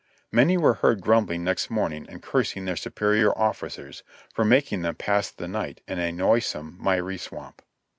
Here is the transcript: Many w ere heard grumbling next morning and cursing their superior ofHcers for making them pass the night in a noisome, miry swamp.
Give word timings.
Many 0.31 0.55
w 0.55 0.65
ere 0.67 0.73
heard 0.81 1.01
grumbling 1.01 1.43
next 1.43 1.69
morning 1.69 2.07
and 2.09 2.23
cursing 2.23 2.65
their 2.65 2.75
superior 2.75 3.29
ofHcers 3.33 4.01
for 4.33 4.43
making 4.43 4.81
them 4.81 4.95
pass 4.95 5.29
the 5.29 5.47
night 5.47 5.81
in 5.87 5.99
a 5.99 6.11
noisome, 6.11 6.75
miry 6.81 7.19
swamp. 7.19 7.61